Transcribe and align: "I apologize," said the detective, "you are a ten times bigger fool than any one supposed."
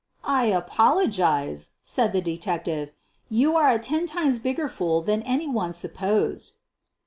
"I 0.25 0.45
apologize," 0.45 1.73
said 1.83 2.11
the 2.11 2.21
detective, 2.21 2.89
"you 3.29 3.55
are 3.55 3.69
a 3.69 3.77
ten 3.77 4.07
times 4.07 4.39
bigger 4.39 4.67
fool 4.67 5.01
than 5.03 5.21
any 5.21 5.47
one 5.47 5.73
supposed." 5.73 6.55